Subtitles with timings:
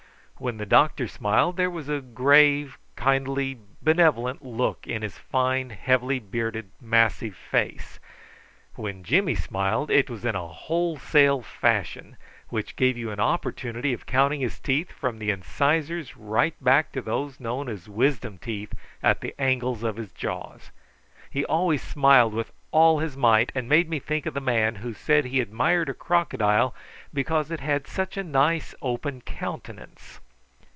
[0.37, 6.17] When the doctor smiled there was a grave kindly benevolent look in his fine heavily
[6.17, 7.99] bearded massive face.
[8.73, 12.17] When Jimmy smiled it was in a wholesale fashion,
[12.49, 17.03] which gave you an opportunity of counting his teeth from the incisors right back to
[17.03, 18.73] those known as wisdom teeth
[19.03, 20.71] at the angles of his jaws.
[21.29, 24.95] He always smiled with all his might and made me think of the man who
[24.95, 26.73] said he admired a crocodile
[27.13, 30.19] because it had such a nice open countenance.